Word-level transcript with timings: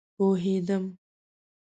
پوهيدم 0.15 0.85